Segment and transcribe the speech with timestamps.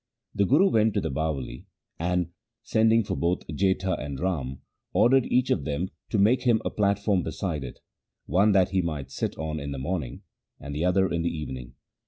[0.33, 1.65] The Guru went to the Bawali,
[1.99, 2.31] and,
[2.63, 4.57] sending for both Jetha and Rama,
[4.93, 7.81] ordered each of them to make him a platform beside it,
[8.25, 10.23] one that he might sit on in the morning,
[10.59, 11.75] and the other in the evening.